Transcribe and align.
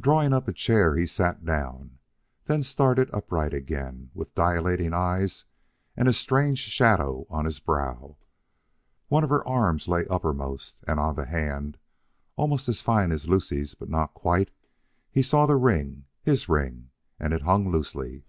Drawing 0.00 0.32
up 0.32 0.48
a 0.48 0.52
chair, 0.52 0.96
he 0.96 1.06
sat 1.06 1.44
down; 1.44 1.98
then 2.46 2.60
started 2.64 3.08
upright 3.12 3.54
again 3.54 4.10
with 4.12 4.34
dilating 4.34 4.92
eyes 4.92 5.44
and 5.96 6.08
a 6.08 6.12
strange 6.12 6.58
shadow 6.58 7.24
on 7.30 7.44
his 7.44 7.60
brow. 7.60 8.16
One 9.06 9.22
of 9.22 9.30
her 9.30 9.46
arms 9.46 9.86
lay 9.86 10.06
uppermost 10.08 10.82
and 10.88 10.98
on 10.98 11.14
the 11.14 11.26
hand 11.26 11.78
almost 12.34 12.68
as 12.68 12.82
fine 12.82 13.12
as 13.12 13.28
Lucie's, 13.28 13.76
but 13.76 13.88
not 13.88 14.12
quite, 14.12 14.50
he 15.12 15.22
saw 15.22 15.46
the 15.46 15.54
ring 15.54 16.06
his 16.24 16.48
ring, 16.48 16.90
and 17.20 17.32
it 17.32 17.42
hung 17.42 17.70
loosely. 17.70 18.24